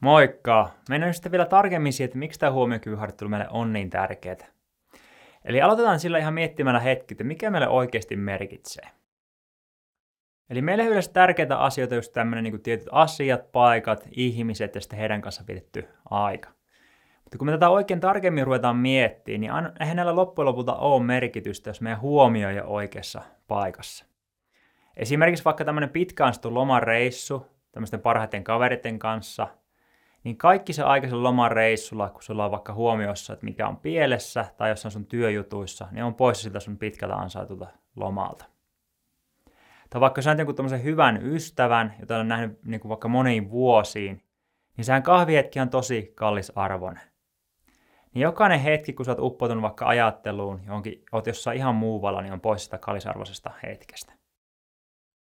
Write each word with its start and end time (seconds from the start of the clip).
Moikka! 0.00 0.70
Mennään 0.88 1.14
sitten 1.14 1.32
vielä 1.32 1.46
tarkemmin 1.46 1.92
siihen, 1.92 2.04
että 2.04 2.18
miksi 2.18 2.40
tämä 2.40 2.52
huomiokyvyharjoittelu 2.52 3.30
meille 3.30 3.46
on 3.50 3.72
niin 3.72 3.90
tärkeää. 3.90 4.36
Eli 5.44 5.62
aloitetaan 5.62 6.00
sillä 6.00 6.18
ihan 6.18 6.34
miettimällä 6.34 6.80
hetki, 6.80 7.14
että 7.14 7.24
mikä 7.24 7.50
meille 7.50 7.68
oikeasti 7.68 8.16
merkitsee. 8.16 8.88
Eli 10.50 10.62
meille 10.62 10.82
on 10.82 10.88
yleensä 10.88 11.12
tärkeitä 11.12 11.58
asioita 11.58 11.94
just 11.94 12.12
tämmöinen 12.12 12.44
niin 12.44 12.62
tietyt 12.62 12.88
asiat, 12.92 13.52
paikat, 13.52 14.08
ihmiset 14.10 14.74
ja 14.74 14.80
sitten 14.80 14.98
heidän 14.98 15.22
kanssa 15.22 15.44
vietetty 15.48 15.88
aika. 16.10 16.48
Mutta 17.24 17.38
kun 17.38 17.46
me 17.46 17.52
tätä 17.52 17.68
oikein 17.68 18.00
tarkemmin 18.00 18.44
ruvetaan 18.44 18.76
miettimään, 18.76 19.64
niin 19.64 19.72
eihän 19.80 19.96
näillä 19.96 20.16
loppujen 20.16 20.46
lopulta 20.46 20.74
ole 20.74 21.02
merkitystä, 21.02 21.70
jos 21.70 21.80
meidän 21.80 22.00
huomio 22.00 22.50
ei 22.50 22.60
ole 22.60 22.68
oikeassa 22.68 23.22
paikassa. 23.48 24.04
Esimerkiksi 24.96 25.44
vaikka 25.44 25.64
tämmöinen 25.64 25.90
pitkään 25.90 26.32
lomareissu, 26.44 27.46
tämmöisten 27.72 28.00
parhaiten 28.00 28.44
kaveritten 28.44 28.98
kanssa– 28.98 29.48
niin 30.26 30.36
kaikki 30.36 30.72
se 30.72 30.82
aikaisen 30.82 31.22
loman 31.22 31.52
reissulla, 31.52 32.10
kun 32.10 32.22
sulla 32.22 32.44
on 32.44 32.50
vaikka 32.50 32.74
huomiossa, 32.74 33.32
että 33.32 33.44
mikä 33.44 33.68
on 33.68 33.76
pielessä 33.76 34.44
tai 34.56 34.70
jossain 34.70 34.92
sun 34.92 35.06
työjutuissa, 35.06 35.88
niin 35.90 36.04
on 36.04 36.14
poissa 36.14 36.42
siltä 36.42 36.60
sun 36.60 36.78
pitkältä 36.78 37.14
ansaitulta 37.14 37.66
lomalta. 37.96 38.44
Tai 39.90 40.00
vaikka 40.00 40.22
sä 40.22 40.34
jonkun 40.38 40.54
tämmöisen 40.54 40.84
hyvän 40.84 41.26
ystävän, 41.26 41.94
jota 42.00 42.18
on 42.18 42.28
nähnyt 42.28 42.64
niin 42.64 42.80
kuin 42.80 42.88
vaikka 42.88 43.08
moniin 43.08 43.50
vuosiin, 43.50 44.22
niin 44.76 44.84
sehän 44.84 45.02
kahvihetki 45.02 45.60
on 45.60 45.70
tosi 45.70 46.12
kallis 46.14 46.52
arvon. 46.54 46.98
Niin 48.14 48.22
jokainen 48.22 48.60
hetki, 48.60 48.92
kun 48.92 49.04
sä 49.04 49.12
oot 49.12 49.18
uppoutunut 49.20 49.62
vaikka 49.62 49.86
ajatteluun, 49.86 50.60
johonkin, 50.66 51.04
oot 51.12 51.26
jossain 51.26 51.56
ihan 51.56 51.74
muualla, 51.74 52.22
niin 52.22 52.32
on 52.32 52.40
pois 52.40 52.64
sitä 52.64 52.78
kallisarvoisesta 52.78 53.50
hetkestä. 53.62 54.12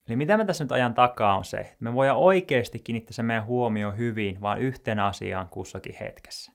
Eli 0.08 0.16
mitä 0.16 0.36
me 0.36 0.44
tässä 0.44 0.64
nyt 0.64 0.72
ajan 0.72 0.94
takaa 0.94 1.36
on 1.36 1.44
se, 1.44 1.56
että 1.56 1.76
me 1.80 1.94
voidaan 1.94 2.18
oikeasti 2.18 2.78
kiinnittää 2.78 3.12
se 3.12 3.22
meidän 3.22 3.46
huomio 3.46 3.90
hyvin, 3.92 4.40
vaan 4.40 4.60
yhteen 4.60 4.98
asiaan 4.98 5.48
kussakin 5.48 5.96
hetkessä. 6.00 6.52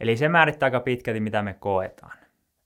Eli 0.00 0.16
se 0.16 0.28
määrittää 0.28 0.66
aika 0.66 0.80
pitkälti, 0.80 1.20
mitä 1.20 1.42
me 1.42 1.54
koetaan. 1.54 2.18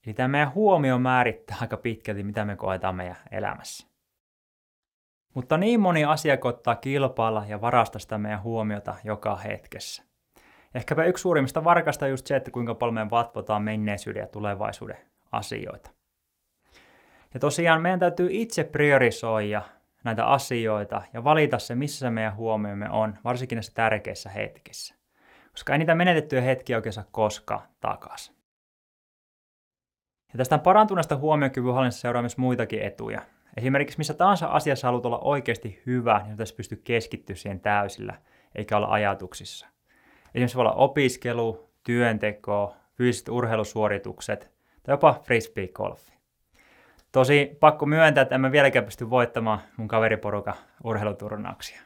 Eli 0.05 0.13
tämä 0.13 0.27
meidän 0.27 0.53
huomio 0.53 0.99
määrittää 0.99 1.57
aika 1.61 1.77
pitkälti, 1.77 2.23
mitä 2.23 2.45
me 2.45 2.55
koetaan 2.55 2.95
meidän 2.95 3.15
elämässä. 3.31 3.87
Mutta 5.33 5.57
niin 5.57 5.79
moni 5.79 6.05
asia 6.05 6.37
koittaa 6.37 6.75
kilpailla 6.75 7.45
ja 7.47 7.61
varastaa 7.61 7.99
sitä 7.99 8.17
meidän 8.17 8.43
huomiota 8.43 8.95
joka 9.03 9.35
hetkessä. 9.35 10.03
Ehkäpä 10.75 11.05
yksi 11.05 11.21
suurimmista 11.21 11.63
varkasta 11.63 12.05
on 12.05 12.11
just 12.11 12.27
se, 12.27 12.35
että 12.35 12.51
kuinka 12.51 12.75
paljon 12.75 12.93
me 12.93 13.09
vatvotaan 13.09 13.63
menneisyyden 13.63 14.21
ja 14.21 14.27
tulevaisuuden 14.27 14.97
asioita. 15.31 15.91
Ja 17.33 17.39
tosiaan 17.39 17.81
meidän 17.81 17.99
täytyy 17.99 18.27
itse 18.31 18.63
priorisoida 18.63 19.61
näitä 20.03 20.25
asioita 20.25 21.01
ja 21.13 21.23
valita 21.23 21.59
se, 21.59 21.75
missä 21.75 21.99
se 21.99 22.09
meidän 22.09 22.35
huomiomme 22.35 22.89
on, 22.89 23.17
varsinkin 23.23 23.55
näissä 23.55 23.71
tärkeissä 23.75 24.29
hetkissä. 24.29 24.95
Koska 25.51 25.73
ei 25.73 25.79
niitä 25.79 25.95
menetettyjä 25.95 26.41
hetkiä 26.41 26.77
oikein 26.77 26.93
saa 26.93 27.05
koskaan 27.11 27.61
takaisin. 27.79 28.35
Ja 30.33 30.37
tästä 30.37 30.57
parantuneesta 30.57 31.15
huomiokyvyn 31.15 31.73
hallinnassa 31.73 32.01
seuraa 32.01 32.21
myös 32.21 32.37
muitakin 32.37 32.81
etuja. 32.81 33.21
Esimerkiksi 33.57 33.97
missä 33.97 34.13
tahansa 34.13 34.47
asiassa 34.47 34.87
haluat 34.87 35.05
olla 35.05 35.19
oikeasti 35.19 35.81
hyvä, 35.85 36.19
niin 36.19 36.31
pitäisi 36.31 36.55
pystyä 36.55 36.77
keskittyä 36.83 37.35
siihen 37.35 37.59
täysillä, 37.59 38.13
eikä 38.55 38.77
olla 38.77 38.87
ajatuksissa. 38.87 39.67
Esimerkiksi 40.35 40.57
voi 40.57 40.61
olla 40.61 40.73
opiskelu, 40.73 41.69
työnteko, 41.83 42.75
fyysiset 42.97 43.29
urheilusuoritukset 43.29 44.51
tai 44.83 44.93
jopa 44.93 45.21
frisbee-golfi. 45.23 46.12
Tosi 47.13 47.57
pakko 47.59 47.85
myöntää, 47.85 48.21
että 48.21 48.35
en 48.35 48.41
mä 48.41 48.51
vieläkään 48.51 48.85
pysty 48.85 49.09
voittamaan 49.09 49.59
mun 49.77 49.87
kaveriporukan 49.87 50.53
urheiluturnauksia. 50.83 51.81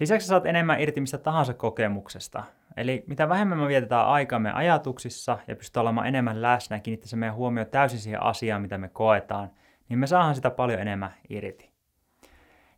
Lisäksi 0.00 0.26
saat 0.26 0.46
enemmän 0.46 0.80
irti 0.80 1.00
mistä 1.00 1.18
tahansa 1.18 1.54
kokemuksesta. 1.54 2.44
Eli 2.76 3.04
mitä 3.06 3.28
vähemmän 3.28 3.58
me 3.58 3.68
vietetään 3.68 4.06
aikamme 4.06 4.52
ajatuksissa 4.52 5.38
ja 5.48 5.56
pystytään 5.56 5.82
olemaan 5.82 6.06
enemmän 6.06 6.42
läsnä 6.42 6.76
ja 6.76 6.80
kiinnittää 6.80 7.08
se 7.08 7.16
meidän 7.16 7.34
huomio 7.34 7.64
täysin 7.64 7.98
siihen 7.98 8.22
asiaan, 8.22 8.62
mitä 8.62 8.78
me 8.78 8.88
koetaan, 8.88 9.50
niin 9.88 9.98
me 9.98 10.06
saadaan 10.06 10.34
sitä 10.34 10.50
paljon 10.50 10.80
enemmän 10.80 11.14
irti. 11.28 11.70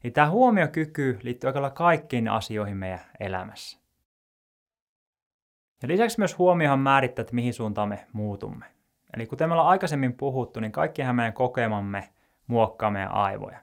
Eli 0.04 0.10
tämä 0.10 0.31
huomiokyky 0.31 1.19
liittyy 1.22 1.48
aika 1.48 1.70
kaikkiin 1.70 2.28
asioihin 2.28 2.76
meidän 2.76 3.00
elämässä. 3.20 3.78
Ja 5.82 5.88
lisäksi 5.88 6.19
myös 6.19 6.38
huomiohan 6.38 6.78
määrittää, 6.78 7.22
että 7.22 7.34
mihin 7.34 7.54
suuntaan 7.54 7.88
me 7.88 8.06
muutumme. 8.12 8.78
Eli 9.16 9.26
kuten 9.26 9.48
me 9.48 9.52
ollaan 9.52 9.69
aikaisemmin 9.69 10.12
puhuttu, 10.12 10.60
niin 10.60 10.72
kaikkihan 10.72 11.16
meidän 11.16 11.32
kokemamme 11.32 12.08
muokkaa 12.46 12.91
meidän 12.91 13.12
aivoja. 13.12 13.58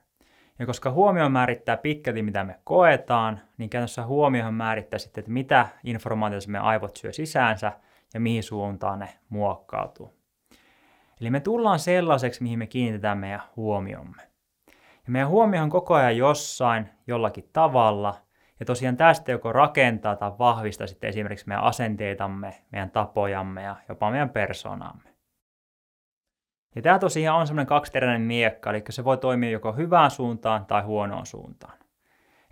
Ja 0.60 0.66
koska 0.66 0.92
huomio 0.92 1.30
määrittää 1.30 1.78
pitkälti, 1.78 2.24
mitä 2.24 2.44
me 2.44 2.60
koetaan, 2.64 3.42
niin 3.58 3.70
käytännössä 3.70 4.06
huomiohan 4.06 4.54
määrittää 4.54 5.00
sitten, 5.00 5.22
että 5.22 5.32
mitä 5.32 5.68
informaatiota 5.84 6.48
meidän 6.48 6.66
aivot 6.66 6.96
syö 6.96 7.14
sisäänsä 7.14 7.72
ja 8.14 8.20
mihin 8.20 8.44
suuntaan 8.44 9.00
ne 9.00 9.10
muokkautuu. 9.30 10.14
Eli 11.22 11.30
me 11.30 11.40
tullaan 11.40 11.80
sellaiseksi, 11.80 12.44
mihin 12.44 12.60
me 12.60 12.68
kiinnitetään 12.68 13.18
meidän 13.18 13.42
huomiomme. 13.56 14.22
Ja 14.78 15.12
meidän 15.12 15.30
huomio 15.30 15.64
on 15.64 15.70
koko 15.70 15.94
ajan 15.94 16.18
jossain, 16.18 16.90
jollakin 17.08 17.50
tavalla, 17.54 18.16
ja 18.60 18.66
tosiaan 18.66 18.98
tästä 18.98 19.32
joko 19.32 19.54
rakentaa 19.54 20.16
tai 20.16 20.32
vahvistaa 20.40 20.88
sitten 20.88 21.08
esimerkiksi 21.08 21.48
meidän 21.48 21.64
asenteitamme, 21.64 22.54
meidän 22.72 22.92
tapojamme 22.92 23.64
ja 23.64 23.76
jopa 23.90 24.12
meidän 24.12 24.30
persoonaamme. 24.30 25.15
Ja 26.76 26.82
tämä 26.82 27.00
tosiaan 27.00 27.40
on 27.40 27.48
semmoinen 27.48 27.68
kaksiteräinen 27.68 28.22
miekka, 28.22 28.70
eli 28.70 28.84
se 28.90 29.04
voi 29.04 29.18
toimia 29.18 29.50
joko 29.50 29.74
hyvään 29.74 30.12
suuntaan 30.12 30.66
tai 30.66 30.82
huonoon 30.82 31.26
suuntaan. 31.26 31.78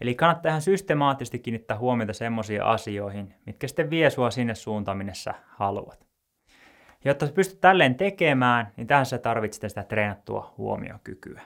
Eli 0.01 0.15
kannattaa 0.15 0.49
ihan 0.49 0.61
systemaattisesti 0.61 1.39
kiinnittää 1.39 1.77
huomiota 1.77 2.13
semmoisiin 2.13 2.63
asioihin, 2.63 3.33
mitkä 3.45 3.67
sitten 3.67 3.89
vie 3.89 4.09
sua 4.09 4.31
sinne 4.31 4.55
suuntaan, 4.55 4.97
minne 4.97 5.13
sä 5.13 5.33
haluat. 5.47 6.07
Ja 7.03 7.09
jotta 7.09 7.27
sä 7.27 7.33
pystyt 7.33 7.61
tälleen 7.61 7.95
tekemään, 7.95 8.71
niin 8.77 8.87
tähän 8.87 9.05
sä 9.05 9.17
tarvitset 9.17 9.71
sitä 9.71 9.83
treenattua 9.83 10.53
huomiokykyä. 10.57 11.41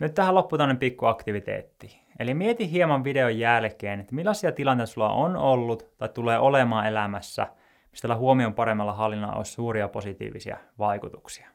Nyt 0.00 0.14
tähän 0.14 0.34
loppuu 0.34 0.58
tämmöinen 0.58 0.78
pikku 0.78 1.06
aktiviteetti. 1.06 2.02
Eli 2.18 2.34
mieti 2.34 2.70
hieman 2.70 3.04
videon 3.04 3.38
jälkeen, 3.38 4.00
että 4.00 4.14
millaisia 4.14 4.52
tilanteita 4.52 4.92
sulla 4.92 5.12
on 5.12 5.36
ollut 5.36 5.94
tai 5.98 6.08
tulee 6.08 6.38
olemaan 6.38 6.86
elämässä– 6.86 7.46
mistä 7.98 8.08
tällä 8.08 8.16
huomion 8.16 8.54
paremmalla 8.54 8.92
hallinnalla 8.92 9.36
olisi 9.36 9.52
suuria 9.52 9.88
positiivisia 9.88 10.56
vaikutuksia. 10.78 11.48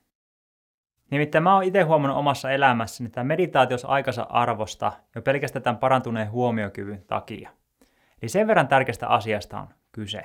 Nimittäin 1.11 1.43
mä 1.43 1.55
oon 1.55 1.63
itse 1.63 1.81
huomannut 1.81 2.17
omassa 2.17 2.51
elämässäni 2.51 3.09
tämä 3.09 3.23
meditaatios 3.23 3.85
aikansa 3.85 4.23
arvosta 4.29 4.91
jo 5.15 5.21
pelkästään 5.21 5.63
tämän 5.63 5.77
parantuneen 5.77 6.31
huomiokyvyn 6.31 7.03
takia. 7.07 7.49
Eli 8.21 8.29
sen 8.29 8.47
verran 8.47 8.67
tärkeästä 8.67 9.07
asiasta 9.07 9.59
on 9.59 9.67
kyse. 9.91 10.23